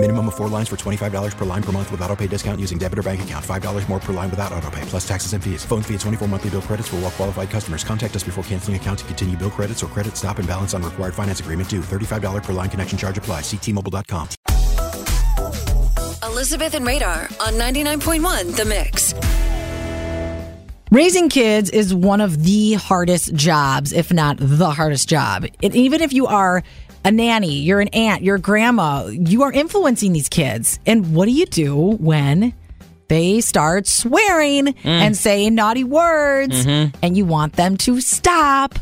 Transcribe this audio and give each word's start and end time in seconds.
Minimum 0.00 0.28
of 0.28 0.36
four 0.36 0.48
lines 0.48 0.68
for 0.68 0.76
$25 0.76 1.36
per 1.36 1.44
line 1.44 1.62
per 1.62 1.72
month 1.72 1.90
with 1.90 2.00
auto 2.02 2.14
pay 2.14 2.28
discount 2.28 2.60
using 2.60 2.78
debit 2.78 3.00
or 3.00 3.02
bank 3.02 3.20
account. 3.22 3.44
$5 3.44 3.88
more 3.88 3.98
per 3.98 4.12
line 4.12 4.30
without 4.30 4.52
auto 4.52 4.70
pay, 4.70 4.82
plus 4.82 5.06
taxes 5.06 5.32
and 5.32 5.42
fees. 5.42 5.64
Phone 5.64 5.82
fee 5.82 5.94
at 5.94 6.00
24 6.00 6.28
monthly 6.28 6.50
bill 6.50 6.62
credits 6.62 6.86
for 6.86 6.96
all 6.96 7.02
well 7.02 7.10
qualified 7.10 7.50
customers. 7.50 7.82
Contact 7.82 8.14
us 8.14 8.22
before 8.22 8.44
canceling 8.44 8.76
account 8.76 9.00
to 9.00 9.04
continue 9.06 9.36
bill 9.36 9.50
credits 9.50 9.82
or 9.82 9.88
credit 9.88 10.16
stop 10.16 10.38
and 10.38 10.46
balance 10.46 10.72
on 10.72 10.84
required 10.84 11.14
finance 11.14 11.40
agreement 11.40 11.68
due. 11.68 11.80
$35 11.80 12.44
per 12.44 12.52
line 12.52 12.70
connection 12.70 12.96
charge 12.96 13.18
apply. 13.18 13.40
Ctmobile.com. 13.40 14.28
Elizabeth 16.22 16.74
and 16.74 16.86
Radar 16.86 17.22
on 17.40 17.54
99.1 17.54 18.54
The 18.54 18.64
Mix. 18.64 19.14
Raising 20.92 21.28
kids 21.28 21.70
is 21.70 21.92
one 21.92 22.20
of 22.20 22.44
the 22.44 22.74
hardest 22.74 23.34
jobs, 23.34 23.92
if 23.92 24.12
not 24.12 24.36
the 24.38 24.70
hardest 24.70 25.08
job. 25.08 25.44
And 25.60 25.74
even 25.74 26.00
if 26.00 26.12
you 26.12 26.28
are 26.28 26.62
a 27.08 27.10
nanny, 27.10 27.60
you're 27.60 27.80
an 27.80 27.88
aunt, 27.88 28.22
you're 28.22 28.36
a 28.36 28.40
grandma, 28.40 29.06
you 29.06 29.42
are 29.42 29.50
influencing 29.50 30.12
these 30.12 30.28
kids. 30.28 30.78
And 30.84 31.14
what 31.14 31.24
do 31.24 31.32
you 31.32 31.46
do 31.46 31.74
when 31.92 32.52
they 33.08 33.40
start 33.40 33.86
swearing 33.86 34.66
mm. 34.66 34.84
and 34.84 35.16
saying 35.16 35.54
naughty 35.54 35.84
words 35.84 36.66
mm-hmm. 36.66 36.94
and 37.02 37.16
you 37.16 37.24
want 37.24 37.54
them 37.54 37.78
to 37.78 38.02
stop? 38.02 38.78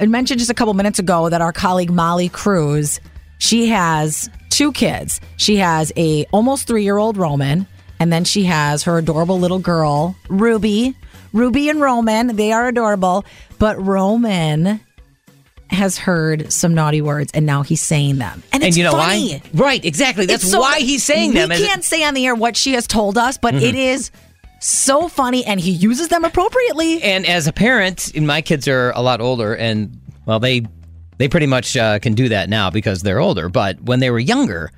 I 0.00 0.06
mentioned 0.06 0.38
just 0.38 0.50
a 0.50 0.54
couple 0.54 0.72
minutes 0.72 0.98
ago 0.98 1.28
that 1.28 1.42
our 1.42 1.52
colleague 1.52 1.90
Molly 1.90 2.30
Cruz, 2.30 3.00
she 3.38 3.68
has 3.68 4.30
two 4.48 4.72
kids. 4.72 5.20
She 5.36 5.56
has 5.56 5.92
a 5.96 6.24
almost 6.32 6.68
3-year-old 6.68 7.18
Roman 7.18 7.66
and 8.00 8.10
then 8.10 8.24
she 8.24 8.44
has 8.44 8.84
her 8.84 8.96
adorable 8.96 9.38
little 9.38 9.58
girl, 9.58 10.16
Ruby. 10.30 10.96
Ruby 11.34 11.68
and 11.68 11.82
Roman, 11.82 12.36
they 12.36 12.52
are 12.52 12.68
adorable, 12.68 13.26
but 13.58 13.78
Roman 13.78 14.80
has 15.70 15.98
heard 15.98 16.52
some 16.52 16.74
naughty 16.74 17.00
words 17.02 17.30
and 17.34 17.44
now 17.46 17.62
he's 17.62 17.80
saying 17.82 18.16
them. 18.18 18.42
And, 18.52 18.62
it's 18.62 18.68
and 18.68 18.76
you 18.76 18.84
know 18.84 18.92
funny. 18.92 19.38
why? 19.38 19.50
Right, 19.54 19.84
exactly. 19.84 20.26
That's 20.26 20.50
so- 20.50 20.60
why 20.60 20.78
he's 20.80 21.04
saying 21.04 21.34
them. 21.34 21.50
We 21.50 21.64
can't 21.64 21.84
say 21.84 22.02
on 22.04 22.14
the 22.14 22.26
air 22.26 22.34
what 22.34 22.56
she 22.56 22.72
has 22.74 22.86
told 22.86 23.18
us, 23.18 23.38
but 23.38 23.54
it 23.54 23.74
is 23.74 24.10
so 24.60 25.08
funny 25.08 25.44
and 25.44 25.60
he 25.60 25.70
uses 25.70 26.08
them 26.08 26.24
appropriately. 26.24 27.02
and 27.02 27.26
as 27.26 27.46
a 27.46 27.52
parent, 27.52 28.12
and 28.14 28.26
my 28.26 28.42
kids 28.42 28.66
are 28.66 28.90
a 28.90 29.00
lot 29.00 29.20
older, 29.20 29.54
and 29.54 30.00
well, 30.26 30.40
they 30.40 30.62
they 31.18 31.28
pretty 31.28 31.46
much 31.46 31.76
uh, 31.76 31.98
can 31.98 32.14
do 32.14 32.28
that 32.30 32.48
now 32.48 32.70
because 32.70 33.02
they're 33.02 33.20
older. 33.20 33.48
But 33.48 33.80
when 33.80 34.00
they 34.00 34.10
were 34.10 34.18
younger, 34.18 34.70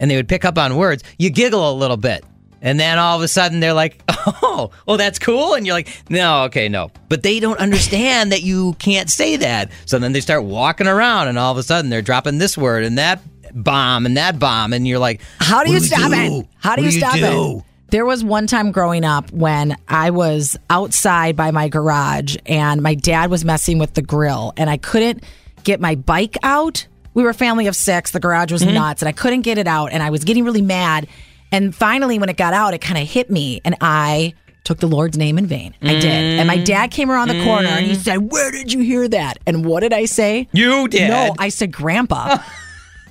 and 0.00 0.10
they 0.10 0.16
would 0.16 0.28
pick 0.28 0.44
up 0.44 0.58
on 0.58 0.76
words, 0.76 1.02
you 1.18 1.30
giggle 1.30 1.70
a 1.70 1.74
little 1.74 1.96
bit, 1.96 2.24
and 2.66 2.80
then 2.80 2.98
all 2.98 3.16
of 3.16 3.22
a 3.22 3.28
sudden 3.28 3.60
they're 3.60 3.72
like, 3.72 4.02
"Oh, 4.08 4.72
oh, 4.88 4.96
that's 4.96 5.20
cool," 5.20 5.54
and 5.54 5.64
you're 5.64 5.74
like, 5.74 5.88
"No, 6.10 6.42
okay, 6.44 6.68
no." 6.68 6.90
But 7.08 7.22
they 7.22 7.38
don't 7.38 7.60
understand 7.60 8.32
that 8.32 8.42
you 8.42 8.74
can't 8.74 9.08
say 9.08 9.36
that, 9.36 9.70
so 9.84 10.00
then 10.00 10.12
they 10.12 10.20
start 10.20 10.42
walking 10.42 10.88
around, 10.88 11.28
and 11.28 11.38
all 11.38 11.52
of 11.52 11.58
a 11.58 11.62
sudden 11.62 11.90
they're 11.90 12.02
dropping 12.02 12.38
this 12.38 12.58
word 12.58 12.82
and 12.82 12.98
that 12.98 13.20
bomb 13.54 14.04
and 14.04 14.16
that 14.16 14.40
bomb, 14.40 14.72
and 14.72 14.86
you're 14.86 14.98
like, 14.98 15.20
How 15.38 15.62
do 15.62 15.70
you 15.70 15.76
"What 15.76 15.84
stop 15.84 16.10
do? 16.10 16.40
it? 16.40 16.48
How 16.56 16.74
do 16.74 16.82
What 16.82 16.92
you 16.92 16.98
stop 16.98 17.14
do?" 17.14 17.58
it? 17.58 17.64
There 17.90 18.04
was 18.04 18.24
one 18.24 18.48
time 18.48 18.72
growing 18.72 19.04
up 19.04 19.30
when 19.30 19.76
I 19.86 20.10
was 20.10 20.58
outside 20.68 21.36
by 21.36 21.52
my 21.52 21.68
garage 21.68 22.36
and 22.46 22.82
my 22.82 22.96
dad 22.96 23.30
was 23.30 23.44
messing 23.44 23.78
with 23.78 23.94
the 23.94 24.02
grill 24.02 24.52
and 24.56 24.68
I 24.68 24.76
couldn't 24.76 25.22
get 25.62 25.80
my 25.80 25.94
bike 25.94 26.36
out. 26.42 26.88
We 27.14 27.22
were 27.22 27.30
a 27.30 27.34
family 27.34 27.68
of 27.68 27.76
six. 27.76 28.10
The 28.10 28.18
garage 28.18 28.50
was 28.50 28.62
mm-hmm. 28.62 28.74
nuts 28.74 29.02
and 29.02 29.08
I 29.08 29.12
couldn't 29.12 29.42
get 29.42 29.56
it 29.56 29.68
out 29.68 29.92
and 29.92 30.02
I 30.02 30.10
was 30.10 30.24
getting 30.24 30.44
really 30.44 30.62
mad. 30.62 31.06
And 31.52 31.74
finally, 31.74 32.18
when 32.18 32.28
it 32.28 32.36
got 32.36 32.54
out, 32.54 32.74
it 32.74 32.80
kind 32.80 32.98
of 32.98 33.08
hit 33.08 33.30
me 33.30 33.60
and 33.64 33.76
I 33.80 34.34
took 34.64 34.78
the 34.78 34.88
Lord's 34.88 35.16
name 35.16 35.38
in 35.38 35.46
vain. 35.46 35.74
I 35.80 35.94
did. 35.94 36.04
And 36.04 36.46
my 36.48 36.58
dad 36.58 36.90
came 36.90 37.10
around 37.10 37.28
the 37.28 37.42
corner 37.44 37.68
and 37.68 37.86
he 37.86 37.92
mm. 37.92 37.96
said, 37.96 38.32
Where 38.32 38.50
did 38.50 38.72
you 38.72 38.80
hear 38.80 39.08
that? 39.08 39.38
And 39.46 39.64
what 39.64 39.80
did 39.80 39.92
I 39.92 40.06
say? 40.06 40.48
You 40.52 40.88
did. 40.88 41.08
No, 41.08 41.34
I 41.38 41.48
said, 41.50 41.72
Grandpa. 41.72 42.38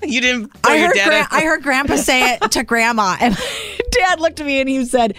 You 0.03 0.21
didn't. 0.21 0.47
throw 0.47 0.73
I 0.73 0.77
your 0.77 0.87
heard, 0.87 0.95
dad 0.95 1.27
gra- 1.29 1.39
I 1.39 1.41
heard 1.43 1.63
Grandpa 1.63 1.95
say 1.95 2.33
it 2.35 2.51
to 2.51 2.63
Grandma, 2.65 3.15
and 3.19 3.35
Dad 3.91 4.19
looked 4.19 4.39
at 4.39 4.45
me 4.45 4.59
and 4.59 4.69
he 4.69 4.85
said, 4.85 5.15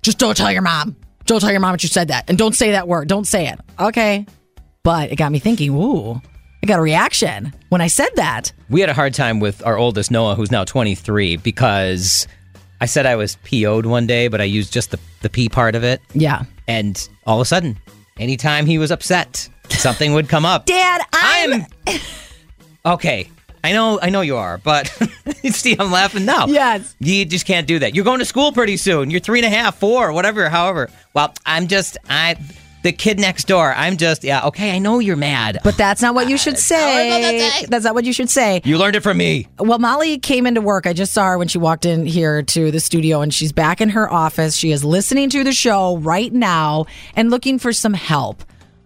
"Just 0.00 0.18
don't 0.18 0.36
tell 0.36 0.50
your 0.50 0.62
mom. 0.62 0.96
Don't 1.26 1.40
tell 1.40 1.50
your 1.50 1.60
mom 1.60 1.72
that 1.72 1.82
you 1.82 1.88
said 1.88 2.08
that, 2.08 2.28
and 2.28 2.38
don't 2.38 2.54
say 2.54 2.70
that 2.70 2.88
word. 2.88 3.08
Don't 3.08 3.26
say 3.26 3.48
it." 3.48 3.58
Okay, 3.78 4.26
but 4.82 5.10
it 5.10 5.16
got 5.16 5.32
me 5.32 5.38
thinking. 5.38 5.70
Ooh, 5.70 6.20
I 6.62 6.66
got 6.66 6.78
a 6.78 6.82
reaction 6.82 7.52
when 7.68 7.80
I 7.80 7.88
said 7.88 8.10
that. 8.14 8.52
we 8.70 8.80
had 8.80 8.88
a 8.88 8.94
hard 8.94 9.12
time 9.14 9.40
with 9.40 9.64
our 9.66 9.76
oldest 9.76 10.10
Noah, 10.10 10.34
who's 10.34 10.50
now 10.50 10.64
23, 10.64 11.36
because 11.36 12.26
I 12.82 12.86
said 12.86 13.06
I 13.06 13.14
was 13.14 13.36
PO'd 13.44 13.86
one 13.86 14.08
day, 14.08 14.26
but 14.26 14.40
I 14.40 14.44
used 14.44 14.72
just 14.72 14.90
the 14.90 14.98
the 15.20 15.30
P 15.30 15.48
part 15.48 15.76
of 15.76 15.84
it, 15.84 16.00
Yeah, 16.14 16.42
and 16.66 17.08
all 17.24 17.38
of 17.38 17.42
a 17.42 17.44
sudden, 17.44 17.78
anytime 18.18 18.66
he 18.66 18.76
was 18.76 18.90
upset, 18.90 19.48
something 19.68 20.14
would 20.14 20.28
come 20.28 20.44
up. 20.44 20.66
Dad, 20.76 21.00
I'm. 21.12 21.64
I'm 21.86 22.00
okay. 22.94 23.30
I 23.62 23.72
know, 23.72 24.00
I 24.02 24.10
know 24.10 24.22
you 24.22 24.36
are, 24.36 24.58
but 24.58 24.88
see, 25.44 25.76
I'm 25.78 25.92
laughing 25.92 26.24
now. 26.24 26.46
Yes. 26.46 26.96
you 26.98 27.24
just 27.24 27.46
can't 27.46 27.68
do 27.68 27.78
that. 27.78 27.94
You're 27.94 28.04
going 28.04 28.18
to 28.18 28.24
school 28.24 28.50
pretty 28.50 28.76
soon. 28.76 29.08
You're 29.08 29.20
three 29.20 29.38
and 29.38 29.46
a 29.46 29.56
half, 29.56 29.78
four, 29.78 30.12
whatever, 30.12 30.48
however. 30.48 30.90
Well, 31.14 31.32
I'm 31.46 31.68
just, 31.68 31.96
I, 32.10 32.34
the 32.82 32.92
kid 32.92 33.18
next 33.18 33.46
door. 33.46 33.72
I'm 33.74 33.96
just, 33.96 34.24
yeah, 34.24 34.46
okay. 34.46 34.74
I 34.74 34.78
know 34.78 34.98
you're 34.98 35.16
mad, 35.16 35.58
But 35.62 35.76
that's 35.76 36.02
not 36.02 36.14
what 36.14 36.28
you 36.28 36.36
should 36.36 36.58
say. 36.58 37.64
That's 37.68 37.84
not 37.84 37.94
what 37.94 38.04
you 38.04 38.12
should 38.12 38.30
say. 38.30 38.60
you 38.64 38.78
learned 38.78 38.96
it 38.96 39.00
from 39.00 39.16
me. 39.18 39.46
Well, 39.58 39.78
Molly 39.78 40.18
came 40.18 40.46
into 40.46 40.60
work. 40.60 40.86
I 40.86 40.92
just 40.92 41.12
saw 41.12 41.26
her 41.28 41.38
when 41.38 41.48
she 41.48 41.58
walked 41.58 41.84
in 41.86 42.06
here 42.06 42.42
to 42.42 42.70
the 42.70 42.80
studio, 42.80 43.20
and 43.20 43.32
she's 43.32 43.52
back 43.52 43.80
in 43.80 43.90
her 43.90 44.10
office. 44.12 44.56
She 44.56 44.72
is 44.72 44.84
listening 44.84 45.30
to 45.30 45.44
the 45.44 45.52
show 45.52 45.96
right 45.98 46.32
now 46.32 46.86
and 47.14 47.30
looking 47.30 47.58
for 47.58 47.72
some 47.72 47.94
help. 47.94 48.42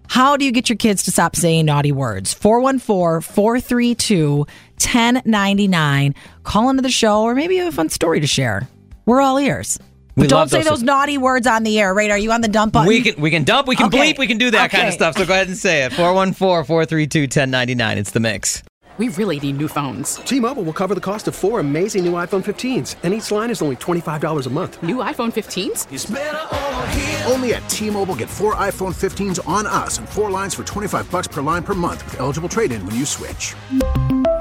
How 0.09 0.37
do 0.37 0.45
you 0.45 0.53
get 0.53 0.69
your 0.69 0.77
kids 0.77 1.03
to 1.05 1.11
stop 1.11 1.35
saying 1.35 1.67
naughty 1.67 1.91
words? 1.91 2.33
414 2.33 3.23
432 3.35 4.47
1099. 4.79 6.15
Call 6.45 6.71
into 6.71 6.83
the 6.83 6.91
show, 6.91 7.23
or 7.23 7.35
maybe 7.35 7.57
you 7.57 7.65
have 7.65 7.73
a 7.73 7.77
fun 7.77 7.89
story 7.89 8.21
to 8.21 8.27
share. 8.27 8.69
We're 9.05 9.21
all 9.21 9.39
ears. 9.39 9.79
But 10.17 10.23
We 10.23 10.29
don't 10.29 10.49
say 10.51 10.59
those- 10.63 10.79
those 10.79 10.83
naughty 10.83 11.19
words 11.19 11.47
on 11.47 11.63
the 11.63 11.79
air, 11.79 11.93
right? 11.93 12.11
Are 12.11 12.17
you 12.19 12.33
on 12.33 12.41
the 12.41 12.49
dump 12.49 12.73
button? 12.73 12.89
We 12.89 13.03
can 13.03 13.21
we 13.21 13.31
can 13.31 13.45
dump, 13.45 13.69
we 13.69 13.77
can 13.77 13.87
Okay. 13.87 14.15
bleep, 14.15 14.19
we 14.19 14.27
can 14.27 14.39
do 14.39 14.51
that 14.51 14.71
kind 14.71 14.89
of 14.89 14.95
stuff. 14.95 15.19
So 15.19 15.27
go 15.27 15.35
ahead 15.35 15.49
and 15.49 15.57
say 15.59 15.85
it. 15.85 15.93
414-432-1099. 15.93 17.99
It's 17.99 18.13
the 18.13 18.21
mix. 18.21 18.63
We 18.99 19.09
really 19.11 19.39
need 19.39 19.59
new 19.59 19.69
phones. 19.69 20.17
T-Mobile 20.25 20.63
will 20.63 20.73
cover 20.73 20.95
the 20.95 21.03
cost 21.03 21.29
of 21.29 21.37
four 21.37 21.61
amazing 21.61 22.03
new 22.03 22.13
iPhone 22.13 22.43
15s, 22.43 22.97
and 23.03 23.13
each 23.13 23.31
line 23.31 23.51
is 23.51 23.61
only 23.61 23.77
$25 23.77 24.47
a 24.47 24.51
month. 24.51 24.83
New 24.83 24.97
iPhone 24.97 25.31
15s? 25.31 25.87
Only 27.31 27.53
at 27.53 27.69
T-Mobile 27.69 28.15
get 28.15 28.31
four 28.31 28.55
iPhone 28.55 28.95
15s 28.95 29.39
on 29.47 29.67
us 29.67 29.99
and 29.99 30.09
four 30.09 30.31
lines 30.31 30.55
for 30.55 30.65
25 30.65 31.11
bucks 31.11 31.29
per 31.29 31.43
line 31.43 31.63
per 31.63 31.75
month 31.75 32.03
with 32.07 32.19
eligible 32.21 32.49
trade-in 32.49 32.87
when 32.87 32.97
you 32.97 33.05
switch. 33.05 33.53